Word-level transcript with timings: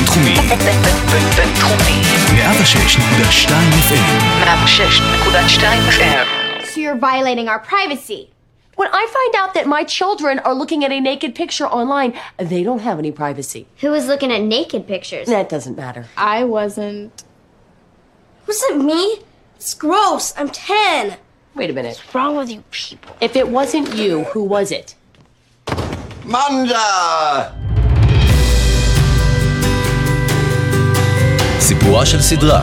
בינתחומי. 0.00 0.36
בינתחומי. 1.36 2.02
106.2 2.36 3.72
FM. 3.88 4.14
106.2 4.42 5.80
FM. 5.96 6.26
So 6.64 6.80
you're 6.80 6.96
violating 6.96 7.48
our 7.48 7.58
privacy. 7.58 8.30
When 8.76 8.88
I 8.92 9.06
find 9.16 9.32
out 9.42 9.54
that 9.54 9.66
my 9.66 9.84
children 9.84 10.38
are 10.40 10.54
looking 10.54 10.84
at 10.84 10.92
a 10.92 11.00
naked 11.00 11.34
picture 11.34 11.66
online, 11.66 12.12
they 12.36 12.62
don't 12.62 12.80
have 12.80 12.98
any 12.98 13.10
privacy. 13.10 13.66
Who 13.80 13.90
was 13.90 14.06
looking 14.06 14.30
at 14.30 14.42
naked 14.42 14.86
pictures? 14.86 15.26
That 15.28 15.48
doesn't 15.48 15.76
matter. 15.76 16.04
I 16.16 16.44
wasn't. 16.44 17.24
Wasn't 18.46 18.84
me. 18.84 19.20
It's 19.56 19.72
gross. 19.72 20.34
I'm 20.36 20.50
10. 20.50 21.16
Wait 21.54 21.70
a 21.70 21.72
minute. 21.72 21.96
What's 21.96 22.14
wrong 22.14 22.36
with 22.36 22.50
you 22.50 22.62
people? 22.70 23.16
If 23.22 23.34
it 23.34 23.48
wasn't 23.48 23.94
you, 23.94 24.24
who 24.24 24.42
was 24.44 24.70
it? 24.70 24.94
מנג'ה! 26.26 27.59
סיפורה 31.73 32.05
של 32.05 32.21
סדרה. 32.21 32.61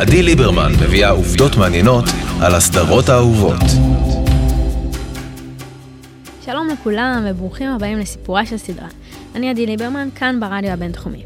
עדי 0.00 0.22
ליברמן 0.22 0.72
מביאה 0.72 1.10
עובדות 1.10 1.56
מעניינות 1.56 2.04
על 2.40 2.54
הסדרות 2.54 3.08
האהובות. 3.08 3.60
שלום 6.44 6.68
לכולם 6.72 7.26
וברוכים 7.28 7.70
הבאים 7.70 7.98
לסיפורה 7.98 8.46
של 8.46 8.56
סדרה. 8.56 8.88
אני 9.34 9.50
עדי 9.50 9.66
ליברמן, 9.66 10.08
כאן 10.14 10.40
ברדיו 10.40 10.70
הבינתחומי. 10.70 11.22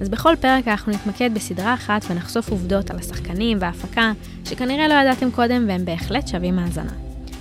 אז 0.00 0.08
בכל 0.08 0.34
פרק 0.40 0.68
אנחנו 0.68 0.92
נתמקד 0.92 1.30
בסדרה 1.34 1.74
אחת 1.74 2.04
ונחשוף 2.10 2.50
עובדות 2.50 2.90
על 2.90 2.98
השחקנים 2.98 3.58
וההפקה 3.60 4.12
שכנראה 4.44 4.88
לא 4.88 4.94
ידעתם 4.94 5.30
קודם 5.30 5.64
והם 5.68 5.84
בהחלט 5.84 6.28
שווים 6.28 6.58
האזנה. 6.58 6.92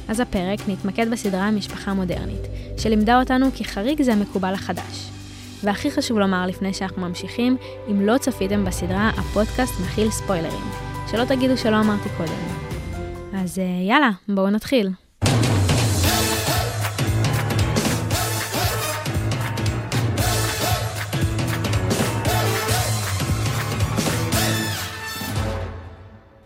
אז 0.08 0.20
הפרק 0.20 0.60
נתמקד 0.68 1.12
בסדרה 1.12 1.52
משפחה 1.52 1.94
מודרנית, 1.94 2.42
שלימדה 2.78 3.20
אותנו 3.20 3.50
כי 3.54 3.66
חריג 3.66 4.02
זה 4.02 4.14
המקובל 4.14 4.54
החדש. 4.54 5.19
והכי 5.64 5.92
חשוב 5.92 6.20
לומר 6.20 6.46
לפני 6.48 6.74
שאנחנו 6.74 7.02
ממשיכים, 7.02 7.58
אם 7.92 8.02
לא 8.02 8.18
צפיתם 8.18 8.66
בסדרה, 8.66 9.10
הפודקאסט 9.10 9.74
מכיל 9.82 10.12
ספוילרים. 10.12 10.66
שלא 11.12 11.26
תגידו 11.26 11.58
שלא 11.58 11.80
אמרתי 11.80 12.10
קודם. 12.18 12.34
אז 13.34 13.60
אה, 13.60 13.64
יאללה, 13.88 14.10
בואו 14.28 14.50
נתחיל. 14.50 14.90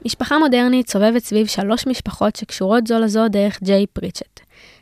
משפחה 0.06 0.40
מודרנית 0.40 0.90
סובבת 0.90 1.24
סביב 1.24 1.48
שלוש 1.48 1.88
משפחות 1.88 2.36
שקשורות 2.36 2.88
זו 2.88 3.00
לזו 3.00 3.28
דרך 3.28 3.64
ג'יי 3.64 3.88
פריצ'ט. 3.88 4.33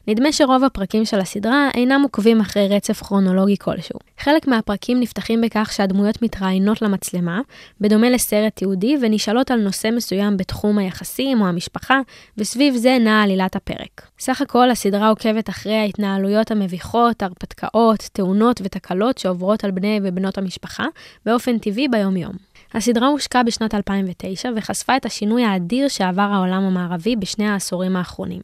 נדמה 0.07 0.31
שרוב 0.31 0.63
הפרקים 0.63 1.05
של 1.05 1.19
הסדרה 1.19 1.69
אינם 1.73 2.01
עוקבים 2.03 2.41
אחרי 2.41 2.67
רצף 2.67 3.01
כרונולוגי 3.01 3.57
כלשהו. 3.57 3.99
חלק 4.19 4.47
מהפרקים 4.47 4.99
נפתחים 4.99 5.41
בכך 5.41 5.73
שהדמויות 5.73 6.21
מתראיינות 6.21 6.81
למצלמה, 6.81 7.41
בדומה 7.81 8.09
לסרט 8.09 8.55
תיעודי, 8.55 8.97
ונשאלות 9.01 9.51
על 9.51 9.59
נושא 9.59 9.89
מסוים 9.95 10.37
בתחום 10.37 10.77
היחסים 10.77 11.41
או 11.41 11.47
המשפחה, 11.47 11.99
וסביב 12.37 12.75
זה 12.75 12.97
נעה 13.01 13.23
עלילת 13.23 13.55
הפרק. 13.55 14.01
סך 14.19 14.41
הכל 14.41 14.69
הסדרה 14.69 15.09
עוקבת 15.09 15.49
אחרי 15.49 15.75
ההתנהלויות 15.75 16.51
המביכות, 16.51 17.23
הרפתקאות, 17.23 18.09
תאונות 18.13 18.61
ותקלות 18.63 19.17
שעוברות 19.17 19.63
על 19.63 19.71
בני 19.71 19.99
ובנות 20.03 20.37
המשפחה, 20.37 20.85
באופן 21.25 21.57
טבעי 21.57 21.87
ביום-יום. 21.87 22.33
הסדרה 22.73 23.07
הושקה 23.07 23.43
בשנת 23.43 23.75
2009 23.75 24.49
וחשפה 24.55 24.97
את 24.97 25.05
השינוי 25.05 25.43
האדיר 25.43 25.87
שעבר 25.87 26.21
העולם 26.21 26.63
המערבי 26.63 27.15
בשני 27.15 27.47
העשורים 27.49 27.95
האחרונים. 27.95 28.41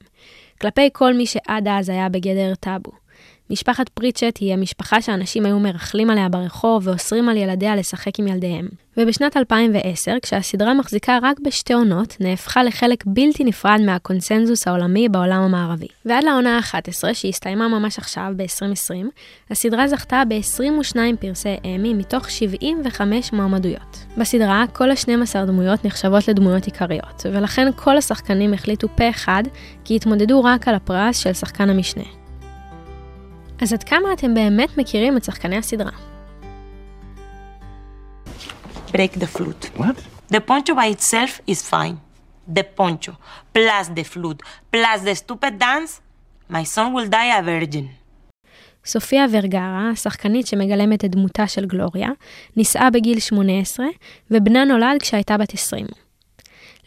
כלפי 0.62 0.90
כל 0.94 1.14
מי 1.14 1.26
שעד 1.26 1.68
אז 1.68 1.90
היה 1.90 2.10
בגדר 2.10 2.56
טאבו. 2.56 2.92
משפחת 3.50 3.90
פריצ'ט 3.90 4.38
היא 4.40 4.53
המשפחה 4.53 5.02
שאנשים 5.02 5.45
היו 5.45 5.59
מרכלים 5.59 6.09
עליה 6.09 6.30
ברחוב 6.30 6.88
ואוסרים 6.88 7.30
על 7.30 7.38
ילדיה 7.38 7.76
לשחק 7.76 8.20
עם 8.20 8.27
ילדיהם. 8.27 8.67
ובשנת 8.98 9.38
2010, 9.38 10.11
כשהסדרה 10.22 10.73
מחזיקה 10.73 11.20
רק 11.22 11.39
בשתי 11.39 11.73
עונות, 11.73 12.17
נהפכה 12.20 12.64
לחלק 12.64 13.04
בלתי 13.05 13.44
נפרד 13.44 13.80
מהקונסנזוס 13.86 14.67
העולמי 14.67 15.10
בעולם 15.10 15.42
המערבי. 15.42 15.88
ועד 16.05 16.23
לעונה 16.23 16.58
ה-11, 16.58 17.14
שהסתיימה 17.14 17.67
ממש 17.67 17.98
עכשיו, 17.98 18.32
ב-2020, 18.36 19.05
הסדרה 19.52 19.88
זכתה 19.88 20.23
ב-22 20.27 20.98
פרסי 21.20 21.55
אמי 21.66 21.93
מתוך 21.93 22.30
75 22.30 23.33
מועמדויות. 23.33 23.98
בסדרה, 24.17 24.66
כל 24.73 24.92
ה-12 24.92 25.45
דמויות 25.48 25.86
נחשבות 25.86 26.27
לדמויות 26.27 26.66
עיקריות, 26.66 27.26
ולכן 27.33 27.67
כל 27.76 27.98
השחקנים 27.98 28.54
החליטו 28.54 28.88
פה 28.95 29.10
אחד 29.10 29.43
כי 29.83 29.95
התמודדו 29.95 30.43
רק 30.43 30.67
על 30.67 30.76
הפרס 30.76 31.17
של 31.17 31.33
שחקן 31.33 31.70
המשנה. 31.70 32.27
אז 33.62 33.73
עד 33.73 33.84
כמה 33.84 34.14
אתם 34.14 34.34
באמת 34.34 34.78
מכירים 34.78 35.18
את 35.18 35.23
שחקני 35.23 35.58
הסדרה? 35.58 35.92
break 38.92 39.14
the 39.20 39.38
flute. 39.38 39.80
What? 39.80 39.98
The 40.34 40.42
poncho 40.50 40.73
by 40.76 40.88
itself 40.95 41.42
is 41.48 41.62
fine. 41.73 41.98
The 42.58 42.64
poncho, 42.78 43.14
plus 43.54 43.86
the 43.98 44.04
flute, 44.14 44.42
plus 44.73 45.00
the 45.08 45.16
stupid 45.23 45.54
dance, 45.60 45.92
my 46.56 46.64
son 46.64 46.88
will 46.94 47.10
die 47.10 47.32
a 47.40 47.42
virgin. 47.42 47.88
סופיה 48.86 49.26
ורגרה, 49.32 49.90
השחקנית 49.94 50.48
שמגלמת 50.48 51.06
את 51.06 51.12
דמותה 51.12 51.48
של 51.48 51.66
גלוריה, 51.66 52.10
נישאה 52.58 52.90
בגיל 52.90 53.20
18, 53.20 53.86
ובנה 54.32 54.66
נולד 54.66 55.02
כשהייתה 55.02 55.38
בת 55.38 55.54
20. 55.54 55.86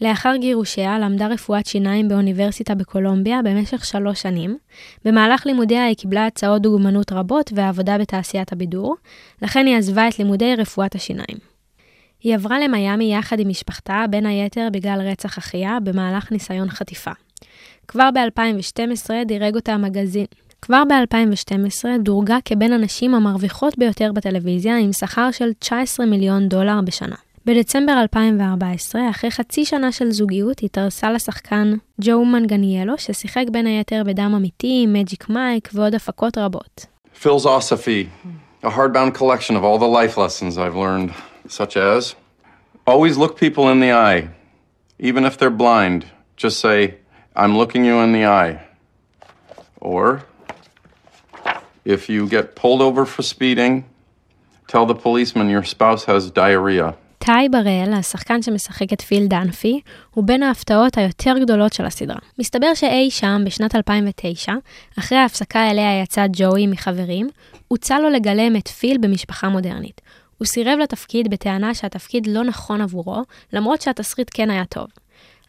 לאחר 0.00 0.36
גירושיה 0.36 0.98
למדה 0.98 1.26
רפואת 1.26 1.66
שיניים 1.66 2.08
באוניברסיטה 2.08 2.74
בקולומביה 2.74 3.42
במשך 3.44 3.84
שלוש 3.84 4.22
שנים. 4.22 4.58
במהלך 5.04 5.46
לימודיה 5.46 5.84
היא 5.84 5.96
קיבלה 5.96 6.26
הצעות 6.26 6.62
דוגמנות 6.62 7.12
רבות 7.12 7.50
ועבודה 7.54 7.98
בתעשיית 7.98 8.52
הבידור, 8.52 8.96
לכן 9.42 9.66
היא 9.66 9.76
עזבה 9.76 10.08
את 10.08 10.18
לימודי 10.18 10.54
רפואת 10.54 10.94
השיניים. 10.94 11.38
היא 12.22 12.34
עברה 12.34 12.60
למיאמי 12.60 13.14
יחד 13.14 13.40
עם 13.40 13.48
משפחתה, 13.48 14.04
בין 14.10 14.26
היתר 14.26 14.68
בגלל 14.72 15.00
רצח 15.00 15.38
אחיה, 15.38 15.78
במהלך 15.84 16.32
ניסיון 16.32 16.70
חטיפה. 16.70 17.12
כבר 17.88 18.08
ב-2012 18.14 19.10
דירג 19.26 19.54
אותה 19.54 19.72
המגזין. 19.72 20.26
כבר 20.62 20.82
ב-2012 20.88 21.84
דורגה 22.02 22.38
כבין 22.44 22.72
הנשים 22.72 23.14
המרוויחות 23.14 23.78
ביותר 23.78 24.12
בטלוויזיה 24.12 24.78
עם 24.78 24.92
שכר 24.92 25.30
של 25.30 25.52
19 25.52 26.06
מיליון 26.06 26.48
דולר 26.48 26.80
בשנה. 26.84 27.16
בדצמבר 27.46 27.92
2014, 28.02 29.10
אחרי 29.10 29.30
חצי 29.30 29.64
שנה 29.64 29.92
של 29.92 30.10
זוגיות, 30.10 30.62
התארסה 30.62 31.10
לשחקן 31.10 31.72
ג'ו 32.00 32.24
מנגניאלו, 32.24 32.98
ששיחק 32.98 33.44
בין 33.52 33.66
היתר 33.66 34.02
בדם 34.06 34.32
אמיתי, 34.36 34.86
מג'יק 34.88 35.28
מייק 35.28 35.68
ועוד 35.74 35.94
הפקות 35.94 36.38
רבות. 36.38 36.86
Philosophy, 37.22 38.08
a 38.62 38.70
hardbound 38.70 39.14
collection 39.14 39.56
of 39.56 39.64
all 39.64 39.78
the 39.78 39.92
life 40.00 40.16
lessons 40.16 40.58
I've 40.58 40.76
learned, 40.76 41.10
such 41.48 41.76
as 41.76 42.14
always 42.86 43.16
look 43.16 43.38
people 43.38 43.68
in 43.72 43.80
the 43.80 43.92
eye, 43.92 44.28
even 44.98 45.24
if 45.24 45.38
they're 45.38 45.58
blind. 45.66 46.00
Just 46.36 46.60
say, 46.60 46.78
I'm 47.34 47.56
looking 47.56 47.84
you 47.84 47.96
in 48.06 48.12
the 48.12 48.26
eye. 48.26 48.54
Or, 49.80 50.04
if 51.84 52.08
you 52.12 52.20
get 52.36 52.54
pulled 52.54 52.82
over 52.88 53.02
for 53.06 53.22
speeding, 53.22 53.74
tell 54.72 54.84
the 54.86 54.98
policeman 55.06 55.48
your 55.48 55.64
spouse 55.64 56.04
has 56.04 56.30
diarrhea. 56.30 56.88
טאי 57.32 57.48
בראל, 57.48 57.92
השחקן 57.92 58.42
שמשחק 58.42 58.92
את 58.92 59.00
פיל 59.00 59.26
דנפי, 59.26 59.80
הוא 60.10 60.24
בין 60.24 60.42
ההפתעות 60.42 60.98
היותר 60.98 61.34
גדולות 61.42 61.72
של 61.72 61.84
הסדרה. 61.84 62.18
מסתבר 62.38 62.74
שאי 62.74 63.10
שם, 63.10 63.42
בשנת 63.46 63.74
2009, 63.74 64.52
אחרי 64.98 65.18
ההפסקה 65.18 65.70
אליה 65.70 66.02
יצא 66.02 66.26
ג'וי 66.32 66.66
מחברים, 66.66 67.28
הוצע 67.68 67.98
לו 67.98 68.08
לגלם 68.08 68.56
את 68.56 68.68
פיל 68.68 68.98
במשפחה 68.98 69.48
מודרנית. 69.48 70.00
הוא 70.38 70.46
סירב 70.46 70.78
לתפקיד 70.78 71.30
בטענה 71.30 71.74
שהתפקיד 71.74 72.26
לא 72.26 72.44
נכון 72.44 72.80
עבורו, 72.80 73.22
למרות 73.52 73.82
שהתסריט 73.82 74.30
כן 74.34 74.50
היה 74.50 74.64
טוב. 74.64 74.86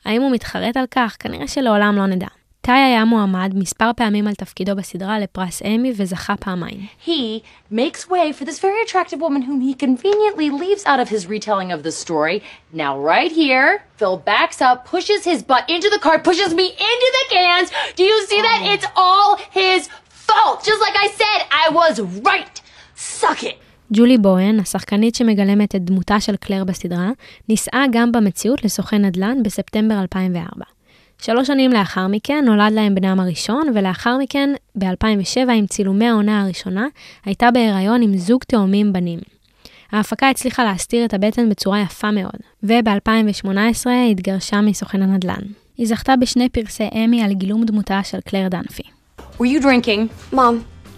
האם 0.05 0.21
הוא 0.21 0.31
מתחרט 0.31 0.77
על 0.77 0.85
כך? 0.91 1.15
כנראה 1.19 1.47
שלעולם 1.47 1.95
לא 1.95 2.05
נדע. 2.05 2.27
טאי 2.61 2.79
היה 2.79 3.05
מועמד 3.05 3.51
מספר 3.55 3.91
פעמים 3.95 4.27
על 4.27 4.33
תפקידו 4.33 4.75
בסדרה 4.75 5.19
לפרס 5.19 5.61
אמי 5.61 5.93
וזכה 5.97 6.35
פעמיים. 6.35 6.85
He 7.07 7.41
makes 7.73 8.09
way 8.09 8.31
for 8.37 8.45
this 8.45 8.59
very 8.59 8.81
attractive 8.85 9.19
woman 9.19 9.41
whom 9.41 9.61
he 9.67 9.73
conveniently 9.85 10.49
leaves 10.61 10.83
out 10.85 10.99
of 11.03 11.09
his 11.09 11.25
retelling 11.25 11.71
of 11.75 11.81
the 11.87 11.91
story. 12.03 12.37
Now, 12.83 12.93
right 13.11 13.31
here, 13.41 13.67
Phil 13.97 14.17
backs 14.31 14.59
up, 14.67 14.77
pushes 14.93 15.21
his 15.31 15.39
butt 15.49 15.65
into 15.75 15.89
the 15.95 16.01
car, 16.05 16.17
pushes 16.29 16.51
me 16.59 16.67
into 16.91 17.09
the 17.17 17.25
cans. 17.35 17.67
Do 17.99 18.03
you 18.11 18.17
see 18.29 18.41
that? 18.47 18.59
It's 18.73 18.87
all 19.03 19.29
his 19.61 19.81
fault. 20.27 20.57
Just 20.69 20.81
like 20.85 20.97
I 21.05 21.07
said, 21.21 21.39
I 21.63 21.65
was 21.79 21.93
right. 22.29 22.55
Suck 22.95 23.41
it. 23.43 23.57
ג'ולי 23.93 24.17
בוהן, 24.17 24.59
השחקנית 24.59 25.15
שמגלמת 25.15 25.75
את 25.75 25.81
דמותה 25.85 26.19
של 26.19 26.35
קלר 26.35 26.63
בסדרה, 26.63 27.09
נישאה 27.49 27.83
גם 27.91 28.11
במציאות 28.11 28.63
לסוכן 28.65 29.05
נדל"ן 29.05 29.43
בספטמבר 29.43 29.95
2004. 30.01 30.65
שלוש 31.21 31.47
שנים 31.47 31.71
לאחר 31.71 32.07
מכן 32.07 32.43
נולד 32.45 32.71
להם 32.73 32.95
בנם 32.95 33.19
הראשון, 33.19 33.63
ולאחר 33.75 34.17
מכן, 34.17 34.49
ב-2007, 34.75 35.51
עם 35.51 35.67
צילומי 35.67 36.07
העונה 36.07 36.41
הראשונה, 36.41 36.87
הייתה 37.25 37.51
בהיריון 37.51 38.01
עם 38.01 38.17
זוג 38.17 38.43
תאומים 38.43 38.93
בנים. 38.93 39.19
ההפקה 39.91 40.29
הצליחה 40.29 40.63
להסתיר 40.63 41.05
את 41.05 41.13
הבטן 41.13 41.49
בצורה 41.49 41.81
יפה 41.81 42.11
מאוד, 42.11 42.35
וב-2018 42.63 43.87
התגרשה 44.11 44.61
מסוכן 44.61 45.01
הנדל"ן. 45.01 45.41
היא 45.77 45.87
זכתה 45.87 46.15
בשני 46.15 46.49
פרסי 46.49 46.89
אמי 46.93 47.23
על 47.23 47.33
גילום 47.33 47.63
דמותה 47.65 47.99
של 48.03 48.19
קלר 48.21 48.47
דנפי. 48.47 48.83
Were 49.39 49.45
you 49.45 49.61
drinking? 49.61 50.33
Mom, 50.33 50.55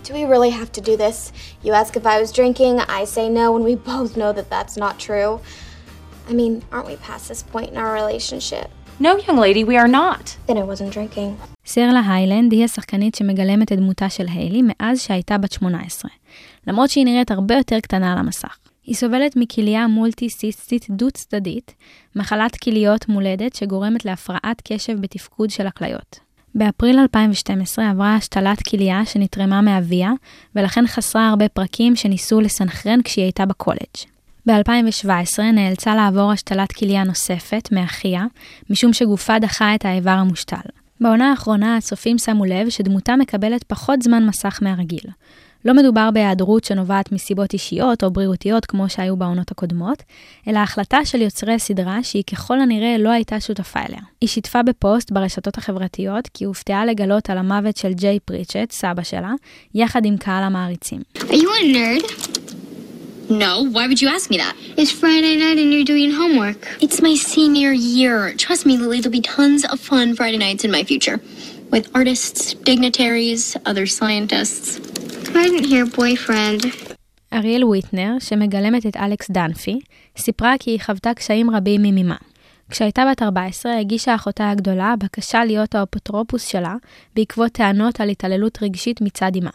Do 0.10 0.14
we 0.20 0.26
really 0.34 0.54
have 0.60 0.72
to 0.78 0.82
do 0.82 0.98
this? 1.06 1.18
You 1.66 1.72
ask 1.82 1.92
if 2.02 2.06
I 2.06 2.20
was 2.24 2.30
drinking, 2.40 2.74
I 3.00 3.02
say 3.16 3.26
no, 3.30 3.46
and 3.56 3.64
we 3.70 3.76
both 3.94 4.12
know 4.22 4.32
that 4.38 4.48
that's 4.56 4.76
not 4.84 4.94
true. 5.08 5.32
I 6.30 6.34
mean, 6.40 6.54
aren't 6.74 6.88
we 6.92 6.98
past 7.10 7.24
this 7.30 7.42
point 7.54 7.70
in 7.72 7.78
our 7.84 7.94
relationship? 8.02 8.68
No, 9.00 9.18
young 9.28 9.38
lady, 9.38 9.64
we 9.64 9.76
are 9.76 9.88
not. 9.88 10.38
Then 10.48 10.58
I 10.58 10.64
wasn't 10.64 10.94
drinking. 10.94 11.48
סרלה 11.66 12.02
היילנד 12.08 12.52
היא 12.52 12.66
השחקנית 12.66 13.16
שמגלמת 13.16 13.72
את 13.72 13.78
דמותה 13.78 14.10
של 14.10 14.26
היילי 14.28 14.62
מאז 14.68 15.02
שהייתה 15.02 15.38
בת 15.38 15.52
18, 15.52 16.12
למרות 16.68 16.90
שהיא 16.90 17.06
נראית 17.06 17.32
הרבה 17.32 17.56
יותר 17.56 17.80
קטנה 17.80 18.12
על 18.12 18.18
המסך. 18.18 18.58
היא 18.84 18.96
סובלת 18.96 19.36
מכליה 19.36 19.88
מולטי-סיסטית 19.88 20.88
דו-צדדית, 20.90 21.76
מחלת 22.16 22.56
כליות 22.56 23.10
מולדת 23.10 23.56
שגורמת 23.56 24.06
להפרעת 24.06 24.62
קשב 24.64 25.02
בתפקוד 25.02 25.50
של 25.50 25.68
הכליות. 25.68 26.20
באפריל 26.56 27.00
2012 27.00 27.90
עברה 27.90 28.16
השתלת 28.16 28.62
כליה 28.62 29.06
שנתרמה 29.06 29.62
מאביה, 29.62 30.12
ולכן 30.56 30.88
חסרה 30.88 31.30
הרבה 31.30 31.50
פרקים 31.50 31.96
שניסו 31.96 32.42
לסנכרן 32.42 33.02
כשהיא 33.04 33.26
הייתה 33.26 33.46
בקולג'. 33.46 34.13
ב-2017 34.46 35.42
נאלצה 35.54 35.96
לעבור 35.96 36.32
השתלת 36.32 36.72
כליה 36.72 37.04
נוספת 37.04 37.70
מאחיה, 37.72 38.26
משום 38.70 38.94
שגופה 38.94 39.40
דחה 39.40 39.76
את 39.76 39.86
האיבר 39.86 40.12
המושתל. 40.12 40.70
בעונה 41.02 41.30
האחרונה 41.30 41.78
הצופים 41.78 42.18
שמו 42.18 42.46
לב 42.46 42.70
שדמותה 42.70 43.16
מקבלת 43.16 43.64
פחות 43.64 44.02
זמן 44.02 44.26
מסך 44.26 44.60
מהרגיל. 44.62 45.04
לא 45.66 45.74
מדובר 45.74 46.10
בהיעדרות 46.14 46.64
שנובעת 46.64 47.12
מסיבות 47.12 47.54
אישיות 47.54 48.04
או 48.04 48.12
בריאותיות 48.12 48.66
כמו 48.66 48.90
שהיו 48.90 49.18
בעונות 49.18 49.52
הקודמות, 49.52 50.04
אלא 50.48 50.60
החלטה 50.60 51.06
של 51.06 51.22
יוצרי 51.22 51.54
הסדרה 51.54 52.04
שהיא 52.04 52.24
ככל 52.32 52.60
הנראה 52.60 52.96
לא 53.00 53.10
הייתה 53.10 53.40
שותפה 53.40 53.80
אליה. 53.80 54.02
היא 54.22 54.30
שיתפה 54.30 54.64
בפוסט 54.64 55.12
ברשתות 55.12 55.58
החברתיות 55.58 56.28
כי 56.34 56.46
הופתעה 56.46 56.86
לגלות 56.86 57.30
על 57.30 57.38
המוות 57.38 57.78
של 57.78 57.94
ג'יי 57.94 58.20
פריצ'ט, 58.20 58.72
סבא 58.72 59.04
שלה, 59.04 59.32
יחד 59.76 60.06
עם 60.06 60.18
קהל 60.18 60.44
המעריצים. 60.44 61.02
Are 61.18 61.22
you 61.22 61.50
a 61.62 61.76
nerd? 61.76 62.33
No, 63.30 63.64
why 63.64 63.88
would 63.88 64.02
you 64.02 64.10
ask 64.10 64.30
me 64.30 64.38
that? 64.38 64.56
It's 64.78 64.92
Friday 64.92 65.38
night 65.38 65.58
and 65.58 65.74
you're 65.74 65.86
doing 65.86 66.12
homework. 66.12 66.58
It's 66.82 67.02
my 67.02 67.16
senior 67.16 67.72
year. 67.72 68.34
Trust 68.36 68.66
me, 68.66 68.78
Lily, 68.78 69.00
there'll 69.00 69.12
be 69.12 69.22
tons 69.22 69.64
of 69.66 69.80
fun 69.80 70.16
Friday 70.16 70.38
nights 70.38 70.64
in 70.66 70.72
my 70.72 70.84
future. 70.84 71.20
With 71.72 71.90
artists, 71.96 72.54
dignitaries, 72.54 73.56
other 73.66 73.86
scientists. 73.86 74.80
I 75.36 75.44
didn't 75.44 75.66
hear 75.66 75.86
boyfriend. 75.86 76.66
אריאל 77.34 77.64
ויטנר, 77.64 78.16
שמגלמת 78.20 78.86
את 78.86 78.98
אלכס 78.98 79.32
דנפי, 79.32 79.80
סיפרה 80.18 80.54
כי 80.60 80.72
היא 80.72 80.80
חוותה 80.80 81.14
קשיים 81.14 81.50
רבים 81.50 81.82
ממימה. 81.82 82.16
כשהייתה 82.70 83.04
בת 83.12 83.22
14 83.22 83.80
הגישה 83.80 84.16
אחותה 84.16 84.50
הגדולה 84.50 84.94
בקשה 85.00 85.46
להיות 85.46 85.76
האפוטרופוס 85.76 86.48
שלה 86.48 86.76
בעקבות 87.16 87.52
טענות 87.52 88.02
על 88.02 88.10
התעללות 88.10 88.58
רגשית 88.62 89.02
מצד 89.02 89.32
אמה. 89.42 89.50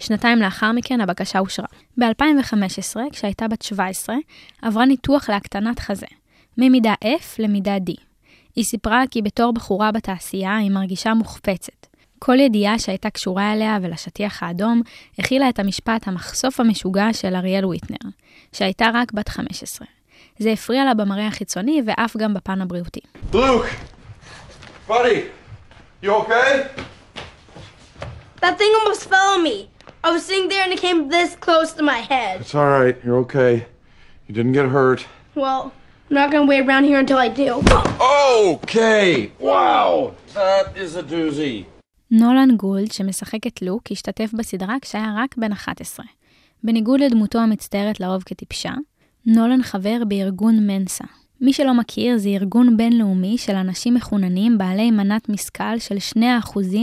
שנתיים 0.00 0.38
לאחר 0.38 0.72
מכן 0.72 1.00
הבקשה 1.00 1.38
אושרה. 1.38 1.66
ב-2015, 1.98 2.96
כשהייתה 3.12 3.48
בת 3.48 3.62
17, 3.62 4.16
עברה 4.62 4.86
ניתוח 4.86 5.30
להקטנת 5.30 5.78
חזה, 5.78 6.06
ממידה 6.58 6.94
F 7.04 7.24
למידה 7.38 7.76
D. 7.76 7.92
היא 8.56 8.64
סיפרה 8.64 9.02
כי 9.10 9.22
בתור 9.22 9.52
בחורה 9.52 9.92
בתעשייה 9.92 10.56
היא 10.56 10.70
מרגישה 10.70 11.14
מוחפצת. 11.14 11.86
כל 12.18 12.40
ידיעה 12.40 12.78
שהייתה 12.78 13.10
קשורה 13.10 13.52
אליה 13.52 13.78
ולשטיח 13.82 14.42
האדום 14.42 14.82
הכילה 15.18 15.48
את 15.48 15.58
המשפט 15.58 16.08
המחשוף 16.08 16.60
המשוגע 16.60 17.12
של 17.12 17.34
אריאל 17.34 17.66
ויטנר, 17.66 18.10
שהייתה 18.52 18.90
רק 18.94 19.12
בת 19.12 19.28
15. 19.28 19.86
זה 20.38 20.50
הפריע 20.50 20.84
לה 20.84 20.94
במראה 20.94 21.26
החיצוני 21.26 21.82
ואף 21.86 22.16
גם 22.16 22.34
בפן 22.34 22.60
הבריאותי. 22.60 23.00
Luke! 23.32 23.66
Buddy! 24.88 25.22
You 26.02 26.10
okay? 26.10 26.66
That 28.40 28.56
thing 28.58 28.72
almost 28.80 29.04
fell 29.10 29.28
on 29.36 29.42
me. 29.44 29.68
I 30.02 30.10
was 30.12 30.24
sitting 30.24 30.48
there 30.48 30.64
and 30.64 30.72
it 30.72 30.80
came 30.80 31.10
this 31.10 31.36
close 31.36 31.72
to 31.74 31.82
my 31.82 32.00
head. 32.12 32.40
It's 32.40 32.54
alright, 32.54 32.96
you're 33.04 33.18
okay. 33.26 33.66
You 34.26 34.34
didn't 34.34 34.52
get 34.52 34.66
hurt. 34.76 35.00
Well, 35.34 35.72
I'm 36.08 36.14
not 36.20 36.30
gonna 36.32 36.46
wait 36.46 36.62
around 36.66 36.84
here 36.84 36.98
until 36.98 37.18
I 37.18 37.28
do. 37.28 37.50
Okay! 38.52 39.30
Wow! 39.38 40.14
That 40.34 40.76
is 40.76 40.96
a 40.96 41.02
doozy. 41.02 41.64
נולן 42.10 42.56
גולד, 42.56 42.92
שמשחק 42.92 43.46
את 43.46 43.62
לוק, 43.62 43.82
השתתף 43.92 44.30
בסדרה 44.32 44.76
כשהיה 44.80 45.14
רק 45.16 45.36
בן 45.36 45.52
11. 45.52 46.06
בניגוד 46.64 47.00
לדמותו 47.00 47.38
המצטיירת 47.38 48.00
לרוב 48.00 48.22
כטיפשה, 48.22 48.72
נולן 49.26 49.62
חבר 49.62 50.02
בארגון 50.08 50.66
מנסה. 50.66 51.04
מי 51.40 51.52
שלא 51.52 51.74
מכיר, 51.74 52.18
זה 52.18 52.28
ארגון 52.28 52.76
בינלאומי 52.76 53.38
של 53.38 53.54
אנשים 53.54 53.94
מחוננים 53.94 54.58
בעלי 54.58 54.90
מנת 54.90 55.28
משכל 55.28 55.78
של 55.78 55.96
2% 56.18 56.20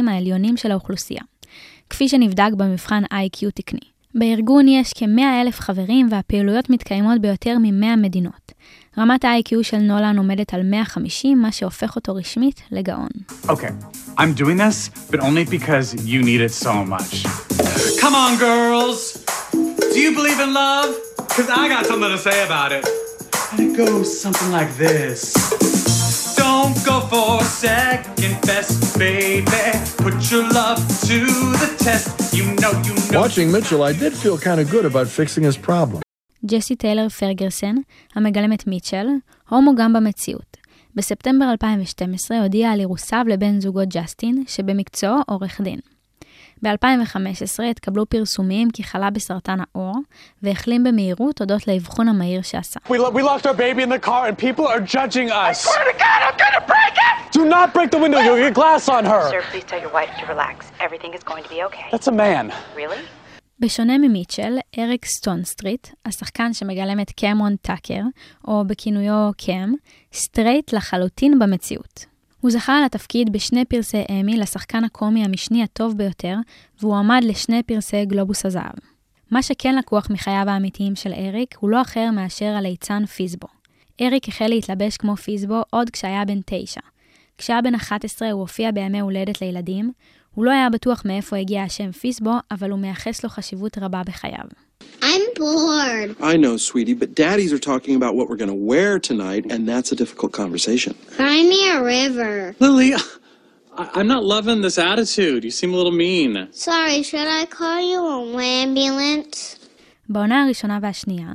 העליונים 0.07 0.57
של 0.57 0.71
האוכלוסייה, 0.71 1.21
כפי 1.89 2.09
שנבדק 2.09 2.49
במבחן 2.57 3.03
IQ 3.03 3.51
תקני. 3.55 3.79
בארגון 4.15 4.67
יש 4.67 4.91
כ-100 4.95 5.41
אלף 5.41 5.59
חברים 5.59 6.07
והפעילויות 6.11 6.69
מתקיימות 6.69 7.21
ביותר 7.21 7.57
מ-100 7.57 7.95
מדינות. 7.97 8.51
רמת 8.97 9.25
ה-IQ 9.25 9.53
של 9.61 9.77
נולן 9.77 10.17
עומדת 10.17 10.53
על 10.53 10.63
150, 10.63 11.41
מה 11.41 11.51
שהופך 11.51 11.95
אותו 11.95 12.15
רשמית 12.15 12.61
לגאון. 12.71 13.09
Okay, 13.47 13.71
I'm 14.17 14.33
doing 14.33 14.57
this, 14.57 15.11
but 15.11 15.19
only 15.19 15.45
because 15.45 15.93
you 16.05 16.21
need 16.23 16.41
it 16.41 16.53
so 16.65 16.73
much. 16.93 17.25
Come 18.01 18.15
on, 18.15 18.37
girls! 18.37 18.99
Do 19.93 19.99
you 19.99 20.11
believe 20.15 20.39
in 20.39 20.53
love? 20.53 20.89
Because 21.17 21.49
I 21.49 21.67
got 21.69 21.85
something 21.85 22.11
to 22.17 22.21
say 22.27 22.37
about 22.49 22.71
it. 22.77 22.83
And 23.51 23.59
it 23.65 23.77
goes 23.77 24.07
something 24.25 24.51
like 24.51 24.71
this. 24.77 25.56
Don't 26.67 26.85
go 26.85 26.99
for 27.11 27.43
second 27.65 28.35
best, 28.47 28.99
baby. 28.99 29.65
Put 30.05 30.15
your 30.31 30.45
love 30.59 30.79
to 31.09 31.17
the 31.61 31.69
test. 31.85 32.07
You 32.37 32.45
know, 32.61 32.73
you 32.87 32.93
know. 33.11 33.21
Watching 33.21 33.47
Mitchell, 33.55 33.81
I 33.89 33.93
did 34.03 34.13
feel 34.23 34.37
kind 34.47 34.59
of 34.61 34.65
good 34.75 34.85
about 34.91 35.07
fixing 35.07 35.43
his 35.49 35.57
problem. 35.67 36.01
ג'סי 36.45 36.75
טיילר 36.75 37.09
פרגרסן, 37.09 37.75
המגלמת 38.15 38.67
מיטשל, 38.67 39.07
הומו 39.49 39.75
גם 39.75 39.93
במציאות. 39.93 40.57
בספטמבר 40.95 41.45
2012 41.51 42.39
הודיע 42.41 42.71
על 42.71 42.79
אירוסיו 42.79 43.25
לבן 43.27 43.59
זוגו 43.59 43.81
ג'סטין, 43.89 44.43
שבמקצועו 44.47 45.17
עורך 45.27 45.61
דין. 45.61 45.79
ב-2015 46.63 47.63
התקבלו 47.71 48.05
פרסומים 48.05 48.71
כי 48.71 48.83
חלה 48.83 49.09
בסרטן 49.09 49.57
העור, 49.59 49.95
והחלים 50.43 50.83
במהירות 50.83 51.39
הודות 51.39 51.67
לאבחון 51.67 52.07
המהיר 52.07 52.41
שעשה. 52.41 52.79
We, 52.87 52.91
lo- 52.93 53.11
we 53.11 53.23
locked 53.23 53.45
our 53.45 53.53
baby 53.57 53.81
in 53.83 53.89
the 53.89 54.07
car 54.07 54.27
and 54.27 54.37
people 54.37 54.65
are 54.67 54.81
judging 54.95 55.29
us. 55.31 55.33
I 55.49 55.53
swear 55.53 55.83
to 55.93 55.97
God, 56.05 56.19
I'm 56.27 56.37
gonna 56.43 56.65
break 56.73 56.95
it! 57.07 57.17
Do 57.39 57.45
not 57.55 57.67
break 57.77 57.89
the 57.95 58.01
window, 58.05 58.19
you'll 58.25 58.43
get 58.47 58.53
glass 58.61 58.83
on 58.97 59.03
her. 59.13 59.23
Sir, 59.33 59.41
please 59.51 59.65
tell 59.71 59.81
your 59.85 59.93
wife 59.99 60.11
to 60.19 60.23
relax. 60.33 60.57
Everything 60.87 61.11
is 61.17 61.23
going 61.31 61.43
to 61.45 61.49
be 61.55 61.59
okay. 61.67 61.87
That's 61.93 62.07
a 62.07 62.15
man. 62.25 62.45
Really? 62.75 63.01
בשונה 63.59 63.97
ממיטשל, 63.97 64.57
אריק 64.79 65.05
סטונסטריט, 65.05 65.87
השחקן 66.05 66.53
שמגלם 66.53 66.99
את 66.99 67.11
קמרון 67.11 67.55
טאקר, 67.61 68.01
או 68.47 68.63
בכינויו 68.67 69.29
קם, 69.45 69.73
סטרייט 70.13 70.73
לחלוטין 70.73 71.39
במציאות. 71.39 72.05
הוא 72.47 72.51
זכה 72.51 72.77
על 72.77 72.83
התפקיד 72.83 73.33
בשני 73.33 73.65
פרסי 73.65 74.03
אמי 74.11 74.37
לשחקן 74.37 74.83
הקומי 74.83 75.25
המשני 75.25 75.63
הטוב 75.63 75.97
ביותר, 75.97 76.35
והוא 76.79 76.95
עמד 76.95 77.21
לשני 77.23 77.63
פרסי 77.63 78.05
גלובוס 78.05 78.45
הזהב. 78.45 78.73
מה 79.31 79.43
שכן 79.43 79.75
לקוח 79.75 80.09
מחייו 80.09 80.43
האמיתיים 80.47 80.95
של 80.95 81.13
אריק, 81.13 81.55
הוא 81.59 81.69
לא 81.69 81.81
אחר 81.81 82.09
מאשר 82.13 82.45
הליצן 82.45 83.05
פיסבו. 83.05 83.47
אריק 84.01 84.27
החל 84.27 84.47
להתלבש 84.47 84.97
כמו 84.97 85.15
פיסבו 85.15 85.61
עוד 85.69 85.89
כשהיה 85.89 86.25
בן 86.25 86.39
תשע. 86.45 86.81
כשהיה 87.37 87.61
בן 87.61 87.75
11 87.75 88.31
הוא 88.31 88.41
הופיע 88.41 88.71
בימי 88.71 88.99
הולדת 88.99 89.41
לילדים, 89.41 89.91
הוא 90.35 90.45
לא 90.45 90.51
היה 90.51 90.69
בטוח 90.69 91.01
מאיפה 91.05 91.37
הגיע 91.37 91.63
השם 91.63 91.91
פיסבו, 91.91 92.33
אבל 92.51 92.71
הוא 92.71 92.79
מייחס 92.79 93.23
לו 93.23 93.29
חשיבות 93.29 93.77
רבה 93.77 94.01
בחייו. 94.05 94.45
I'm 95.01 95.26
bored. 95.43 96.09
I 96.31 96.35
know, 96.43 96.55
sweetie, 96.69 96.97
but 97.01 97.09
daddies 97.23 97.51
are 97.55 97.63
talking 97.71 97.95
about 97.99 98.13
what 98.17 98.25
we're 98.29 98.41
going 98.43 98.55
to 98.57 98.63
wear 98.73 98.91
tonight, 99.09 99.43
and 99.53 99.61
that's 99.71 99.89
a 99.91 99.97
difficult 100.03 100.31
conversation. 100.41 100.93
Cry 101.17 101.37
me 101.53 101.59
a 101.75 101.77
river. 101.95 102.33
Lily, 102.65 102.89
I- 102.95 103.91
I'm 103.97 104.07
not 104.15 104.23
loving 104.35 104.59
this 104.67 104.77
attitude. 104.91 105.41
You 105.47 105.51
seem 105.59 105.71
a 105.73 105.77
little 105.81 105.97
mean. 106.05 106.31
Sorry, 106.67 106.97
should 107.09 107.29
I 107.41 107.43
call 107.57 107.79
you 107.91 108.01
an 108.23 108.39
ambulance? 108.65 109.57
בעונה 110.09 110.43
הראשונה 110.43 110.79
והשנייה, 110.81 111.27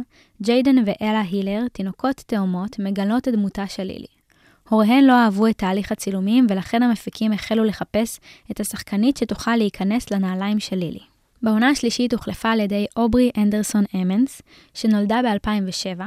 ג'יידן 0.43 0.77
ואלה 0.87 1.21
הילר, 1.31 1.61
תינוקות 1.73 2.17
תאומות, 2.27 2.79
מגלות 2.79 3.29
את 3.29 3.33
דמותה 3.35 3.67
של 3.69 3.83
לילי. 3.83 4.07
הוריהן 4.69 5.05
לא 5.05 5.13
אהבו 5.13 5.47
את 5.47 5.59
תהליך 5.59 5.93
הצילומים, 5.93 6.47
ולכן 6.51 6.83
המפיקים 6.83 7.33
החלו 7.33 7.65
לחפש 7.65 8.21
את 8.51 8.61
השחקנית 8.61 9.17
שתוכל 9.17 9.57
להיכנס 9.57 10.11
לנעליים 10.11 10.61
של 10.61 10.77
לילי. 10.77 11.12
בעונה 11.43 11.69
השלישית 11.69 12.13
הוחלפה 12.13 12.51
על 12.51 12.61
ידי 12.61 12.87
אוברי 12.97 13.31
אנדרסון 13.37 13.85
אמנס, 13.95 14.43
שנולדה 14.75 15.21
ב-2007, 15.23 16.01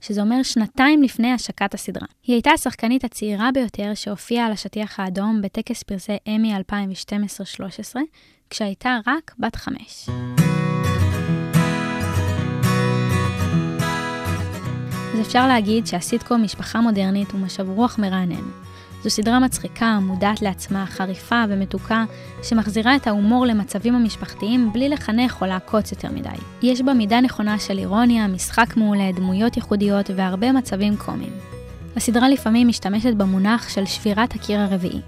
שזה 0.00 0.20
אומר 0.20 0.42
שנתיים 0.42 1.02
לפני 1.02 1.32
השקת 1.32 1.74
הסדרה. 1.74 2.06
היא 2.26 2.34
הייתה 2.34 2.50
השחקנית 2.50 3.04
הצעירה 3.04 3.50
ביותר 3.54 3.92
שהופיעה 3.94 4.46
על 4.46 4.52
השטיח 4.52 5.00
האדום 5.00 5.42
בטקס 5.42 5.82
פרסי 5.82 6.16
אמי 6.28 6.52
2012-13, 6.56 7.96
כשהייתה 8.50 8.98
רק 9.06 9.34
בת 9.38 9.56
חמש. 9.56 10.08
אז 15.14 15.20
אפשר 15.20 15.46
להגיד 15.46 15.86
שהסיטקום 15.86 16.42
משפחה 16.42 16.80
מודרנית 16.80 17.30
הוא 17.30 17.40
משב 17.40 17.68
רוח 17.68 17.98
מרענן. 17.98 18.69
זו 19.04 19.10
סדרה 19.10 19.38
מצחיקה, 19.38 19.98
מודעת 20.02 20.42
לעצמה, 20.42 20.86
חריפה 20.86 21.44
ומתוקה, 21.48 22.04
שמחזירה 22.42 22.96
את 22.96 23.06
ההומור 23.06 23.46
למצבים 23.46 23.94
המשפחתיים 23.94 24.72
בלי 24.72 24.88
לחנך 24.88 25.42
או 25.42 25.46
לעקוץ 25.46 25.92
יותר 25.92 26.08
מדי. 26.12 26.28
יש 26.62 26.82
בה 26.82 26.94
מידה 26.94 27.20
נכונה 27.20 27.58
של 27.58 27.78
אירוניה, 27.78 28.26
משחק 28.26 28.76
מעולה, 28.76 29.12
דמויות 29.12 29.56
ייחודיות 29.56 30.10
והרבה 30.16 30.52
מצבים 30.52 30.96
קומיים. 30.96 31.32
הסדרה 31.96 32.28
לפעמים 32.28 32.68
משתמשת 32.68 33.14
במונח 33.14 33.68
של 33.68 33.86
שבירת 33.86 34.34
הקיר 34.34 34.60
הרביעי. 34.60 35.00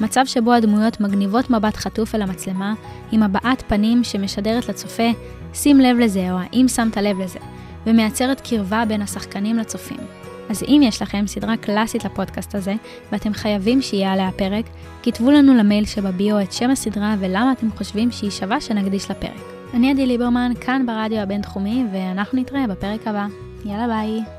מצב 0.00 0.22
שבו 0.26 0.52
הדמויות 0.52 1.00
מגניבות 1.00 1.50
מבט 1.50 1.76
חטוף 1.76 2.14
אל 2.14 2.22
המצלמה, 2.22 2.74
עם 3.12 3.22
הבעת 3.22 3.62
פנים 3.68 4.04
שמשדרת 4.04 4.68
לצופה, 4.68 5.10
שים 5.54 5.80
לב 5.80 5.96
לזה 5.98 6.32
או 6.32 6.38
האם 6.38 6.68
שמת 6.68 6.96
לב 6.96 7.20
לזה, 7.20 7.38
ומייצרת 7.86 8.40
קרבה 8.40 8.84
בין 8.88 9.02
השחקנים 9.02 9.56
לצופים. 9.56 10.25
אז 10.50 10.62
אם 10.62 10.80
יש 10.84 11.02
לכם 11.02 11.26
סדרה 11.26 11.56
קלאסית 11.56 12.04
לפודקאסט 12.04 12.54
הזה, 12.54 12.74
ואתם 13.12 13.32
חייבים 13.32 13.82
שיהיה 13.82 14.12
עליה 14.12 14.30
פרק, 14.36 14.64
כתבו 15.02 15.30
לנו 15.30 15.54
למייל 15.54 15.84
שבביו 15.84 16.40
את 16.40 16.52
שם 16.52 16.70
הסדרה 16.70 17.14
ולמה 17.18 17.52
אתם 17.52 17.70
חושבים 17.70 18.10
שהיא 18.10 18.30
שווה 18.30 18.60
שנקדיש 18.60 19.10
לפרק. 19.10 19.56
אני 19.74 19.90
עדי 19.90 20.06
ליברמן, 20.06 20.52
כאן 20.60 20.86
ברדיו 20.86 21.18
הבינתחומי, 21.18 21.84
ואנחנו 21.92 22.40
נתראה 22.40 22.66
בפרק 22.66 23.06
הבא. 23.06 23.26
יאללה 23.64 23.86
ביי. 23.86 24.35